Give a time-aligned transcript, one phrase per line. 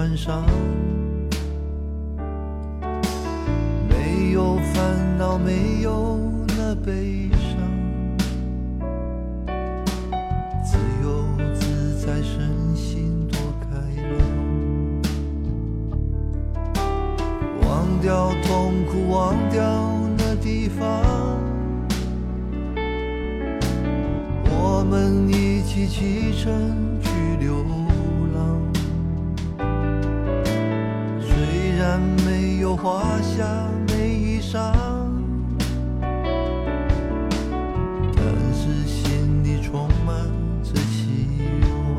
[0.00, 0.46] 晚上，
[3.86, 6.18] 没有烦恼，没有
[6.56, 7.52] 那悲伤，
[10.64, 13.76] 自由自在，身心多开
[14.16, 14.18] 朗，
[17.68, 19.60] 忘掉痛苦，忘掉
[20.16, 21.04] 那地方。
[24.48, 27.89] 我们一起启程去流浪，
[32.70, 33.44] 有华厦
[33.88, 34.72] 美衣裳，
[38.14, 38.22] 但
[38.54, 40.14] 是心里充满
[40.62, 41.02] 着希
[41.96, 41.98] 望。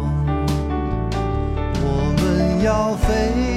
[1.83, 3.50] 我们要飞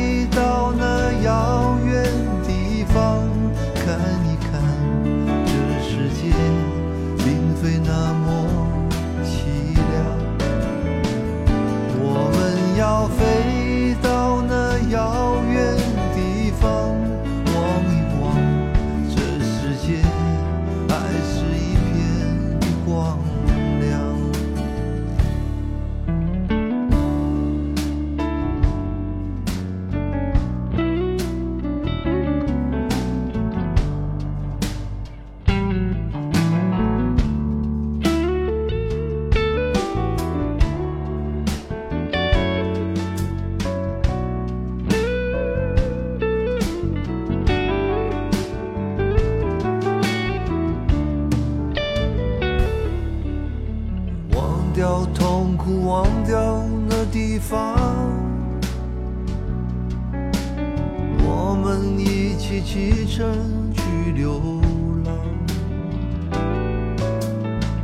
[63.25, 64.61] 启程去流
[65.05, 65.17] 浪。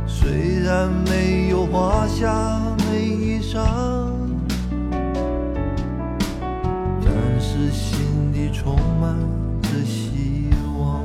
[0.05, 3.65] 虽然没有华厦美衣裳，
[7.03, 9.17] 但是心里充满
[9.63, 10.49] 着希
[10.79, 11.01] 望。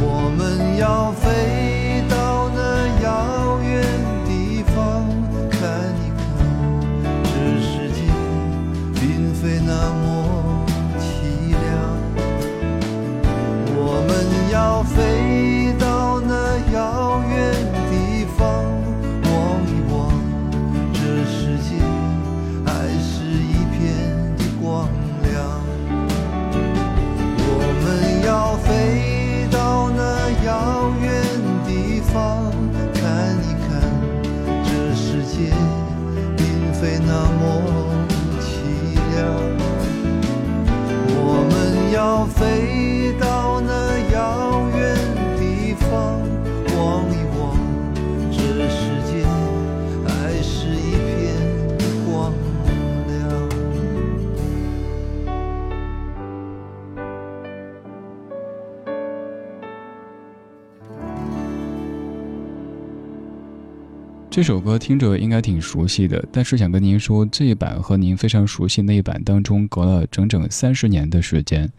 [0.00, 1.81] 我们要飞
[36.82, 37.62] 非那么
[38.40, 38.50] 凄
[39.14, 39.20] 凉。
[41.14, 42.61] 我们要飞
[64.42, 71.70] 这首歌听着应该挺熟悉的，但是想跟您说，这一版和您非常熟悉那一版当中隔了整整三十年的时间。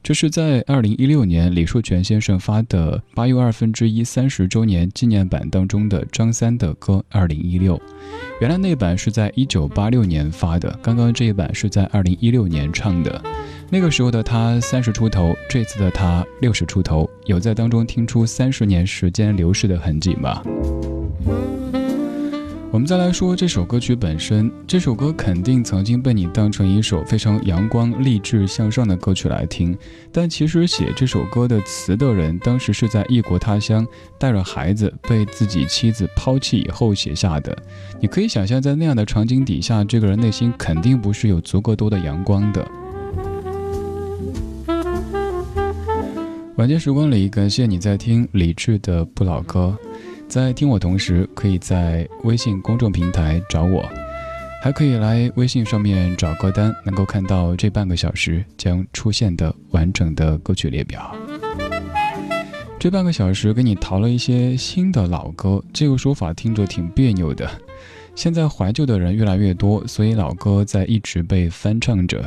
[0.00, 7.76] 这是在二零一六年李树全先生发的八又二分之一三十周年纪念版当中的张三的歌《二零一六》。
[8.40, 13.20] 原来那版是在一九八六年发的，刚刚这一版是在二零一六年唱的。
[13.68, 20.40] 那个时候的他三十出头，这次的他六十出头，有在当中听出三十年时间流逝的痕迹吗？
[22.74, 29.78] 我们再来说这首歌曲本身，这首歌肯定曾经被你当成一首非常阳光、励志、向上的歌曲来听，
[30.10, 33.86] 但其实写这首歌的词的人，当时是在异国他乡，
[34.18, 37.56] 带着孩子被自己妻子抛弃以后写下的。
[38.00, 42.68] 你可以想象，在那样的场景底下，这个人内心肯定不是有足够多的阳光的。
[46.56, 49.78] 晚间时光里，感谢你在听李志的不老歌。
[50.34, 53.88] 在听我同时，可以在微信公众平台找我，
[54.60, 61.14] 还可以来微信上面找歌单，能够看到这半个小时将出现的完整的歌曲列表。
[62.80, 67.48] 这半个小时给你淘了一些新的老歌，这个说法听着挺别扭的。
[68.16, 72.20] 现在怀旧的人越来越多，所以老歌在一直被翻唱着。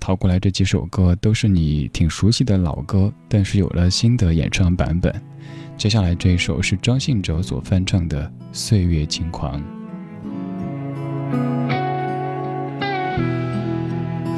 [0.00, 5.14] 淘过来这几首歌都是你挺熟悉的老歌，但是有了新的演唱版本。
[5.76, 9.60] 接下来这一首是张信哲所翻唱的《岁月轻狂》。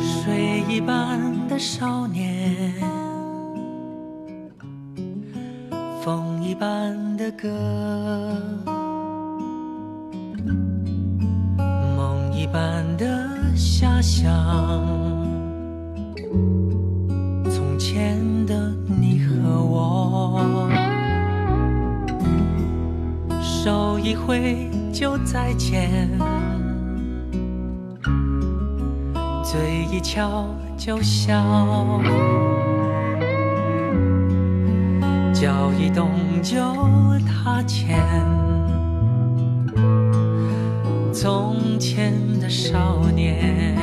[0.00, 2.72] 水一般的少年，
[6.02, 7.48] 风一般的歌，
[11.94, 14.32] 梦一般的遐想。
[24.04, 26.10] 一挥就再见，
[29.42, 30.44] 嘴一翘
[30.76, 31.32] 就笑。
[35.32, 36.10] 脚一动
[36.42, 36.58] 就
[37.26, 37.98] 踏前，
[41.10, 43.74] 从前的少年，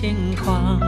[0.00, 0.78] 轻狂，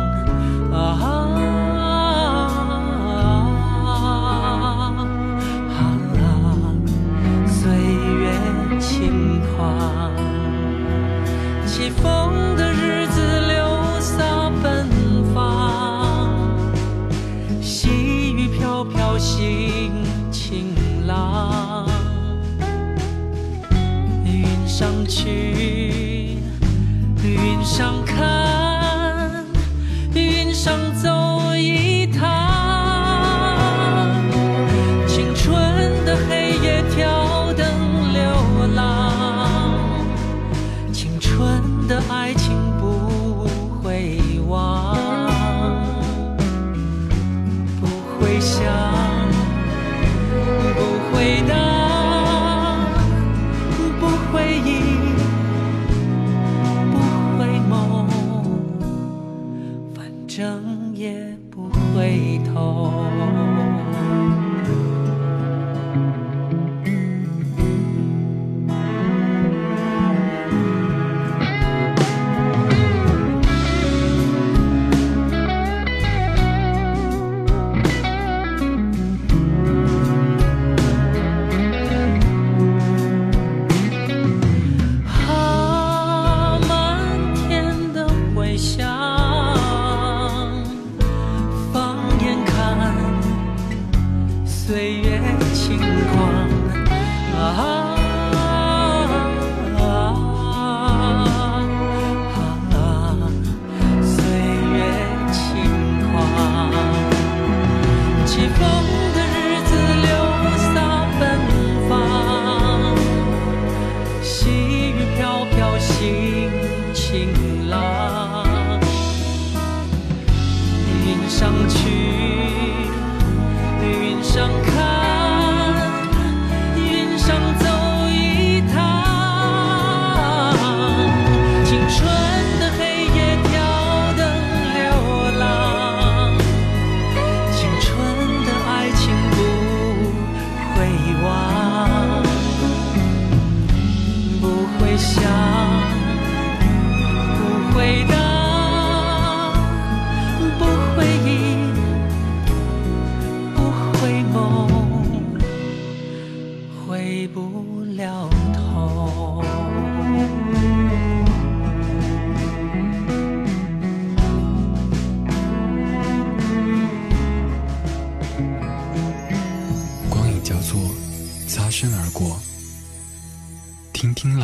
[121.40, 121.79] 上去。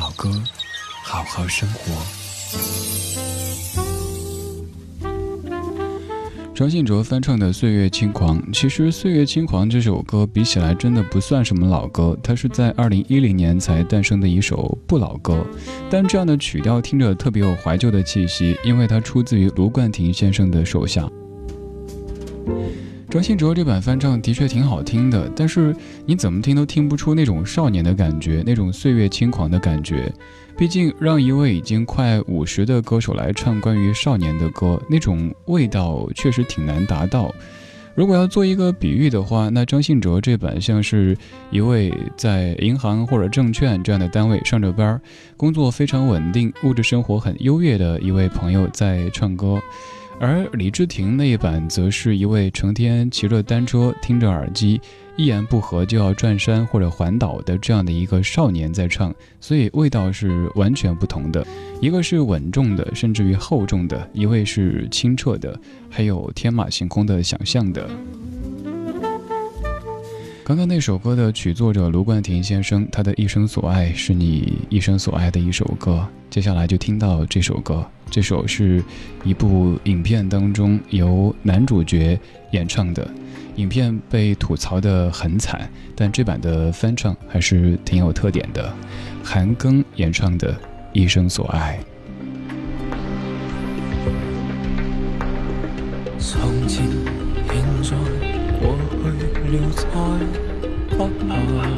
[0.07, 0.31] 老歌，
[1.03, 1.93] 好好生活
[6.55, 15.45] 张信哲翻唱的《岁月轻狂》，其实《岁月轻狂》这首歌比起来真的不算什么老歌，它是在二零一零年才诞生的一首不老歌。
[15.91, 21.11] 但这样的曲调听着特别有怀旧的气息，因为它出自于卢冠廷先生的手下。
[23.09, 30.13] 张信哲这版翻唱的确挺好听的，但是你怎么听都听不出那种少年的感觉，那种岁月轻狂的感觉。
[30.59, 37.33] 毕竟，让一位已经快五十的歌手来唱关于少年的歌，那种味道确实挺难达到。
[37.95, 41.17] 如果要做一个比喻的话，那张信哲这版像是
[41.51, 45.01] 一位在银行或者证券这样的单位上着班，
[45.37, 49.61] 工作非常稳定，物质生活很优越的一位朋友在唱歌。
[50.18, 54.80] 而李治廷那一版，则是一位成天骑着单车，听着耳机，
[55.14, 61.46] 一言不合就要转山或者环岛的这样的一个少年在唱，所以味道是完全不同的。
[61.82, 65.58] 一个是稳重的，甚至于厚重的；一位是清澈的，
[65.90, 67.87] 还有天马行空的想象的。
[70.42, 76.06] 刚刚那首歌的曲作者卢冠廷先生，他的一生所爱是你一生所爱的一首歌。
[76.30, 77.85] 接下来就听到这首歌，
[78.16, 78.82] 这首是
[79.25, 82.18] 一部影片当中由男主角
[82.52, 83.06] 演唱的，
[83.56, 88.73] 影片被吐槽的很惨，但这版的翻唱还是挺有特点的。
[89.23, 90.50] 韩庚演唱的
[90.94, 91.78] 《一生所愛》。
[96.18, 97.94] 從前、現在、
[98.58, 98.78] 過
[99.12, 99.85] 去了，再
[100.96, 101.75] 不來。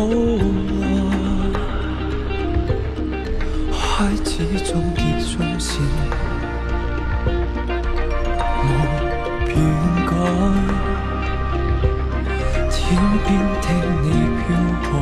[0.00, 0.08] 塵土
[0.80, 0.82] 內，
[3.70, 4.30] 孩子
[4.64, 5.00] 終結
[5.36, 5.68] 終是
[8.64, 8.66] 無
[9.44, 9.48] 變
[10.06, 10.10] 改，
[12.70, 12.80] 天
[13.26, 13.28] 邊
[13.60, 13.68] 聽
[14.02, 14.06] 你
[14.40, 14.48] 飄
[14.88, 14.92] 過。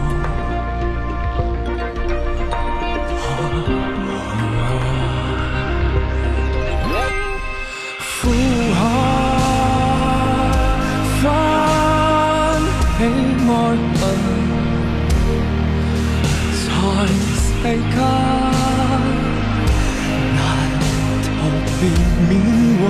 [17.61, 17.75] 世间
[20.37, 20.39] 难
[21.25, 21.27] 逃
[21.81, 21.83] 避
[22.29, 22.33] 命
[22.79, 22.83] 运。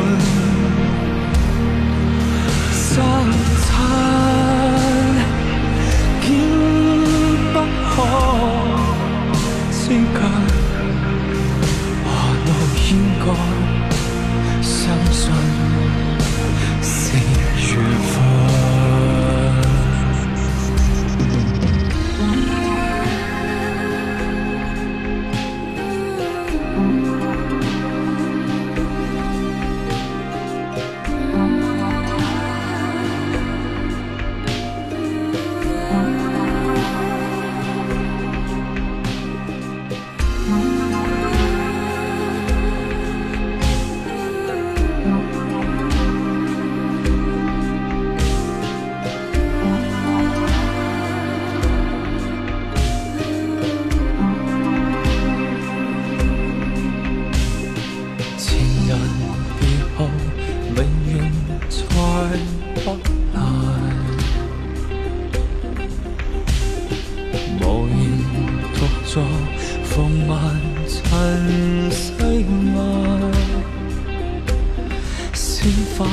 [2.71, 2.95] 相
[3.65, 3.67] 亲
[6.21, 6.27] 竟
[7.53, 7.57] 不
[7.89, 7.97] 可
[9.71, 9.97] 接近
[12.05, 12.07] 何
[12.45, 12.79] 来牵
[13.25, 13.27] 挂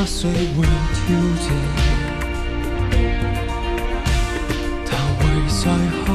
[0.06, 1.04] 不需会挑
[1.42, 1.50] 战
[4.86, 5.66] 但为逝
[6.06, 6.08] 开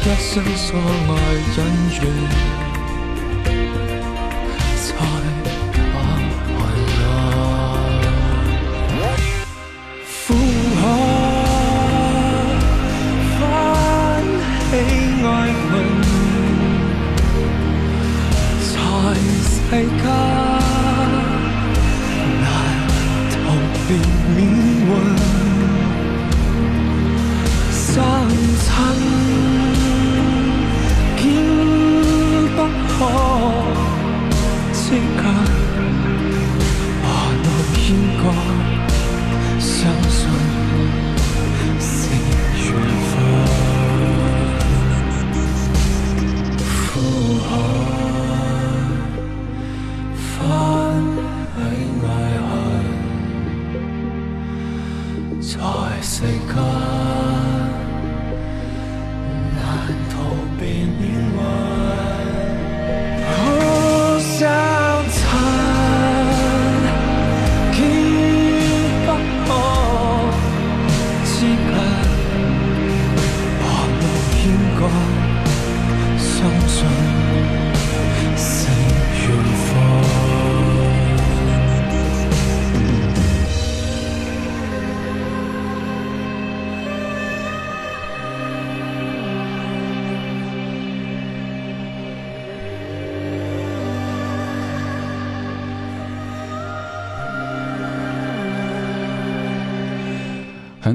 [0.00, 1.12] 一生所爱
[1.58, 1.60] 隐
[2.00, 2.63] 约
[24.94, 25.33] 命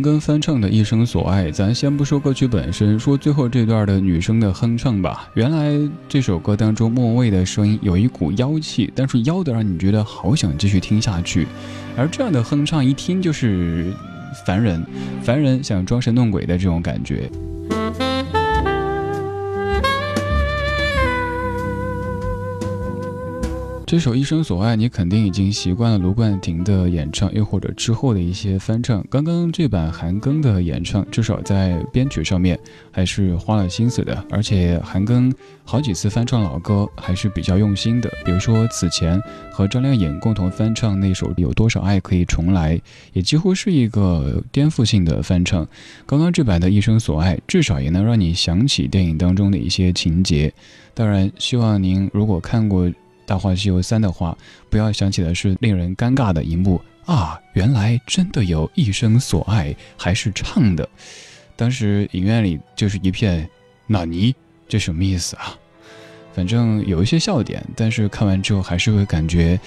[0.02, 5.30] 跟翻唱的《一生所爱》，咱先不说歌曲本身，说最后这段的女生的哼唱吧。
[5.34, 5.78] 原来
[6.08, 11.48] 这首歌当中，莫文蔚的声音有一股妖气，但是妖的让你觉得好想继续听下去。
[11.98, 13.94] 而这样的哼唱一听就是
[14.46, 14.86] 凡人，
[15.24, 17.30] 凡人想装神弄鬼的这种感觉。
[23.90, 29.04] 这首《一生所爱》，你肯定已经习惯了卢冠廷的演唱，又或者之后的一些翻唱。
[29.10, 32.60] 刚刚这版韩庚的演唱，至少在编曲上面
[32.92, 34.24] 还是花了心思的。
[34.30, 38.08] 而且韩庚好几次翻唱老歌，还是比较用心的。
[38.24, 39.20] 比如说此前
[39.52, 42.78] 和张靓颖共同翻唱那首《有多少爱可以重来》，
[43.14, 45.68] 也几乎是一个颠覆性的翻唱。
[46.06, 50.54] 刚刚这版的《一生所爱》，至少也能让你想起电影当中的一些情节。
[50.94, 52.88] 当然，希望您如果看过。
[53.30, 54.36] 《大话西游三》的话，
[54.72, 57.40] 不要想起的是令人尴尬的一幕啊！
[57.54, 60.90] 原来真的有一生所爱，还是唱的。
[61.56, 63.48] 当时影院里就是一片
[63.86, 64.36] “纳尼”，
[64.68, 65.56] 这什么意思啊？
[66.34, 69.60] 反正有一些笑点，但是看完之后还是会感觉，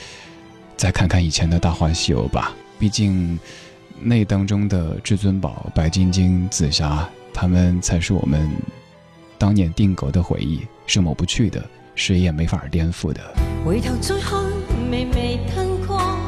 [0.76, 2.52] 再看看以前的《大话西游》吧。
[2.80, 3.38] 毕竟
[4.00, 8.50] 那当中的至尊宝、白晶晶、紫霞，他们才是我们
[9.38, 11.64] 当年定格的回忆，是抹不去的。
[11.94, 13.20] 谁也没法颠覆的。
[13.64, 14.42] 回头再看，
[14.90, 16.18] 微微灯光，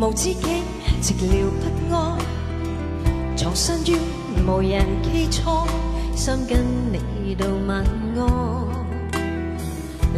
[0.00, 0.62] 无知己，
[1.02, 2.18] 寂寥不安。
[3.36, 3.96] 藏身于
[4.46, 5.66] 无人基础，
[6.16, 6.58] 心跟
[6.92, 7.84] 你道晚
[8.16, 8.22] 安。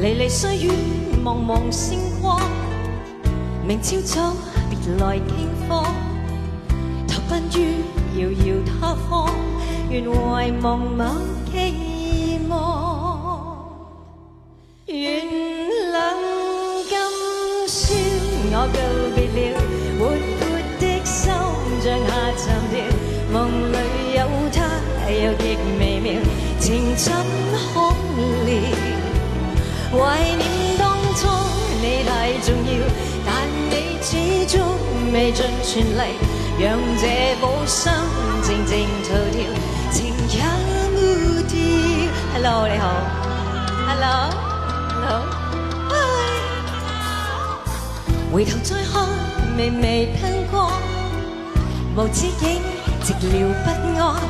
[0.00, 0.70] 离离细雨，
[1.24, 2.40] 茫茫星光。
[3.66, 4.36] 明朝早，
[4.70, 5.84] 别来惊慌。
[7.08, 7.82] 投奔于
[8.20, 9.34] 遥遥他方，
[9.90, 11.04] 愿怀望某
[11.50, 11.95] 寄望。
[18.68, 18.78] 告
[19.14, 19.56] 别了，
[19.98, 20.00] 活
[20.38, 20.40] 泼
[20.80, 21.32] 的心
[21.82, 22.74] 像下沉掉，
[23.32, 23.34] 梦
[23.72, 23.74] 里
[24.14, 24.18] 有
[24.52, 24.56] 他
[25.10, 26.06] 又极微妙，
[26.58, 27.12] 情怎
[27.52, 27.94] 可
[28.44, 28.50] 料？
[29.92, 29.96] 怀
[30.36, 30.42] 念
[30.78, 31.20] 当初
[31.80, 32.70] 你太重要，
[33.24, 33.28] 但
[33.70, 34.10] 你始
[34.56, 34.56] 终
[35.12, 36.00] 未尽全力，
[36.58, 37.92] 让这颗心
[38.42, 39.38] 静静逃掉，
[39.90, 40.34] 情也
[40.92, 40.96] 抹
[41.48, 41.54] 掉。
[42.34, 42.84] Hello，你好
[43.86, 45.35] hello，Hello。
[48.36, 49.08] 回头再看，
[49.56, 50.70] 微微喷光，
[51.96, 52.60] 无止境，
[53.02, 54.20] 寂寥不安。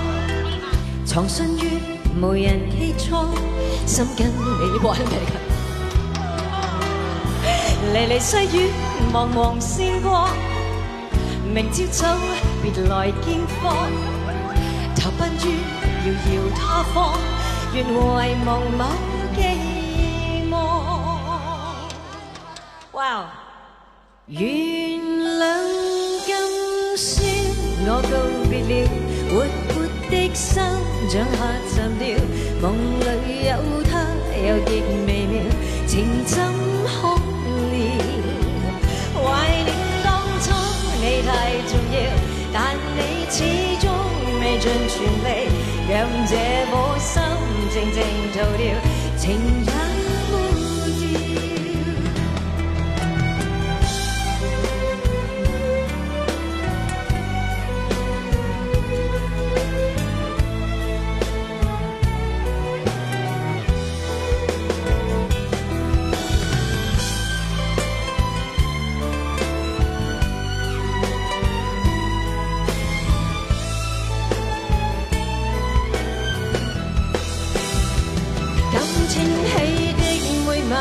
[1.04, 1.80] 藏身于
[2.22, 3.34] 无人机舱，
[3.84, 4.96] 心跟你玩
[7.82, 8.70] 离离离细雨，
[9.12, 10.28] 茫茫星光。
[11.52, 12.16] 明朝早，
[12.62, 13.90] 别来见慌。
[14.94, 15.58] 投奔于
[16.06, 17.18] 遥遥他方，
[17.74, 18.86] 愿怀望某
[19.34, 19.40] 寄。
[22.92, 23.26] 哇！
[24.28, 25.46] 原谅
[26.26, 26.34] 今
[26.96, 27.22] 宵
[27.86, 28.18] 我告
[28.50, 28.74] 别了，
[29.30, 30.58] 活泼的心
[31.08, 31.38] 像下
[31.70, 32.10] 沉掉，
[32.60, 33.50] 梦里有
[33.84, 34.02] 他
[34.34, 35.38] 又极微妙，
[35.86, 36.34] 情怎
[36.82, 37.14] 可
[37.70, 37.78] 料？
[39.14, 39.22] 怀
[39.62, 39.70] 念
[40.02, 40.44] 当初
[40.98, 41.96] 你太重要，
[42.52, 43.38] 但你始
[43.78, 43.86] 终
[44.40, 45.46] 未尽全力，
[45.88, 45.94] 让
[46.26, 46.34] 这
[46.72, 47.22] 颗心
[47.70, 48.02] 静静
[48.34, 48.74] 逃掉，
[49.16, 49.55] 情
[79.16, 79.52] 天起
[79.96, 80.02] 的
[80.46, 80.74] 每晚，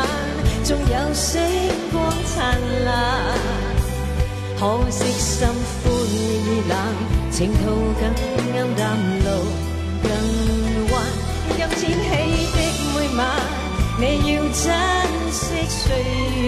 [0.62, 1.40] 总有星
[1.92, 1.94] 光
[2.26, 2.34] 灿
[2.84, 2.88] 烂。
[4.58, 5.48] 可惜心
[5.82, 6.76] 灰意冷，
[7.30, 7.58] 情途
[7.98, 8.02] 更
[8.54, 8.82] 暗淡，
[9.24, 9.28] 路
[10.02, 10.10] 更
[10.92, 10.94] 弯。
[11.48, 12.08] 今天起
[12.52, 12.56] 的
[12.94, 13.20] 每晚，
[13.98, 14.54] 你要珍
[15.30, 15.80] 惜岁
[16.36, 16.44] 月，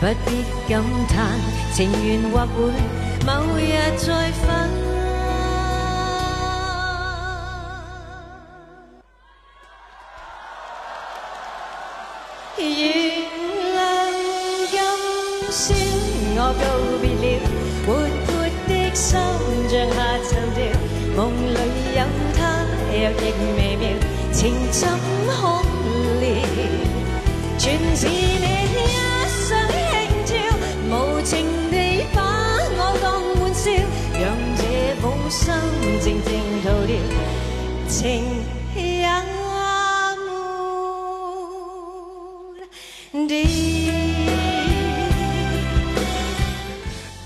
[0.00, 0.28] 不必
[0.68, 0.72] 感
[1.08, 1.18] 叹，
[1.74, 2.56] 情缘或会
[3.26, 3.58] 某日
[3.96, 4.89] 再分。
[24.32, 24.88] 情怎
[25.26, 25.30] 可
[26.20, 26.28] 料？
[27.58, 28.76] 全是你一
[29.46, 29.76] 双轻
[30.24, 30.30] 佻，
[30.88, 31.30] 无情
[31.70, 31.74] 地
[32.14, 32.18] 把
[32.72, 33.06] 我当
[33.40, 33.70] 玩笑，
[34.18, 34.22] 让
[34.56, 34.60] 这
[35.02, 35.38] 颗心
[36.00, 36.28] 静静
[36.64, 36.96] 逃掉，
[37.86, 38.24] 情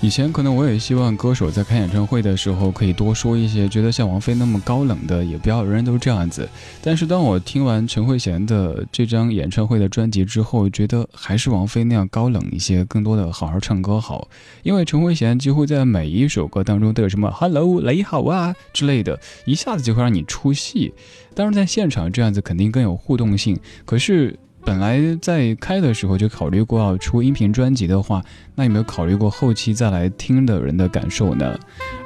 [0.05, 6.47] 以前可能我也希望歌手在开演唱会的时候可以多说一些，觉得像王菲那么高冷的也不要人人都这样子。
[6.79, 14.27] 但是当我听完陈慧娴的这张演唱会的专辑之后，觉得还是王菲那样高冷一些，更多的好好唱歌好。
[14.61, 20.93] 因为陈慧娴几乎在每一首歌当中都有什么 “hello 雷好啊”之类的，一下子就会让你出戏。
[21.33, 24.37] 当然在现场这样子肯定更有互动性，可是。
[24.65, 28.23] 本来在开的时候就考虑过要出音频专辑的话，
[28.55, 31.57] 那有没有考虑过后期再来听的人的感受呢？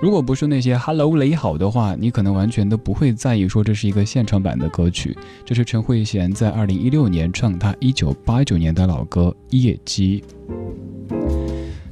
[0.01, 5.17] 如果不是那些 “Hello 雷好”的话，你可能完全都不会在意说这是一个现场版的歌曲。
[5.45, 10.21] 这是陈慧娴在二零一六年唱她一九八九年的老歌《夜机》。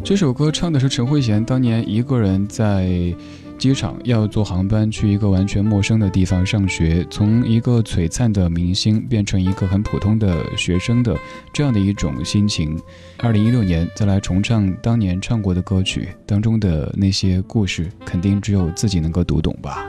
[0.03, 3.15] 这首歌唱的是陈慧娴当年一个人在。
[3.58, 11.17] 机场要坐航班去一个完全陌生的地方上学，从一个璀璨的明星变成一个很普通的学生的
[11.52, 12.80] 这样的一种心情。
[13.17, 19.86] 二零一六年再来重唱当年唱过的歌曲当中的那些故事，肯定只有自己能够读懂吧。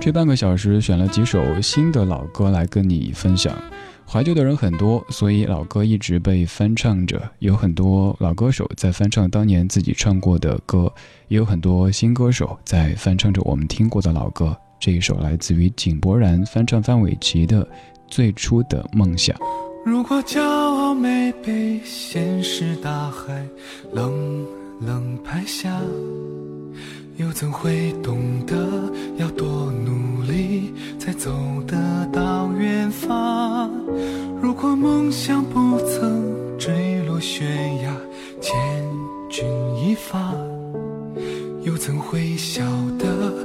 [0.00, 3.52] 这半个小时选了几首新的老歌来跟你分享。
[4.08, 7.20] 怀旧的人很多，所以老歌一直被翻唱着。
[7.40, 10.90] 有很多老歌手在翻唱当年自己唱过的歌，
[11.26, 14.56] 也有很多新歌手在翻唱着我们听过的老歌。
[14.78, 17.64] 这一首来自于井柏然翻唱范玮琪的
[18.08, 19.36] 《最初的梦想》。
[19.84, 23.44] 如果骄傲没被现实大海
[23.92, 24.46] 冷
[24.80, 25.80] 冷拍下，
[27.16, 31.30] 又怎会懂得要多努力才走
[31.66, 33.70] 得到远方？
[34.42, 37.96] 如果梦想不曾坠落悬崖，
[38.40, 38.54] 千
[39.30, 40.34] 钧一发，
[41.62, 42.62] 又怎会晓
[42.98, 43.35] 得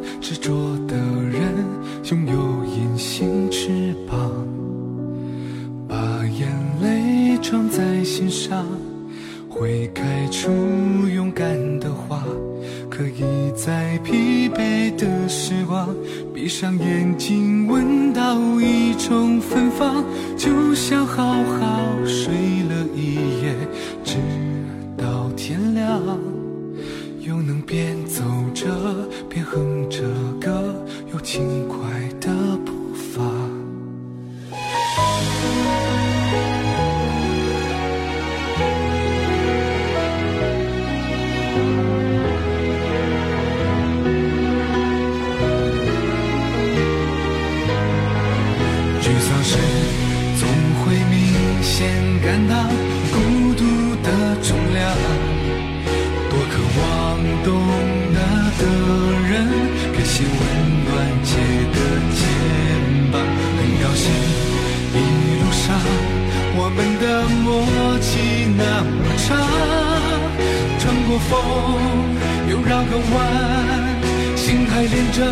[75.22, 75.24] 着，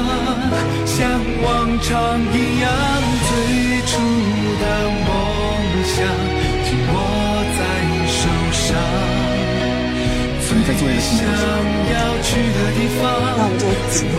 [0.86, 0.98] 像
[1.42, 1.48] 往
[1.82, 1.90] 常
[2.34, 2.66] 一样。
[3.28, 3.32] 最
[3.90, 3.92] 初
[4.62, 4.64] 的
[5.08, 5.10] 梦
[5.84, 5.96] 想
[6.66, 6.96] 紧握
[7.58, 7.60] 在
[8.18, 8.22] 手
[8.52, 8.68] 上，
[10.78, 11.18] 最想
[11.94, 13.02] 要去的地方，
[13.90, 14.16] 怎么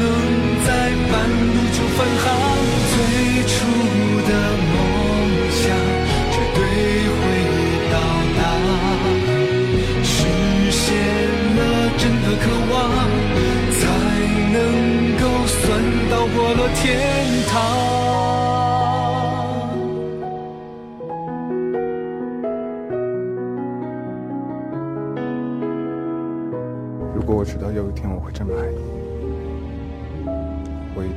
[0.00, 0.02] 能
[0.64, 0.68] 在
[1.10, 1.12] 半
[1.52, 2.26] 路就返航？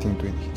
[0.07, 0.56] 定对你。